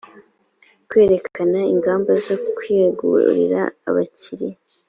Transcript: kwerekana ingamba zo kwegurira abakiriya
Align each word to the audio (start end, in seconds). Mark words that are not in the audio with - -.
kwerekana 0.89 1.59
ingamba 1.73 2.11
zo 2.25 2.35
kwegurira 2.55 3.61
abakiriya 3.87 4.57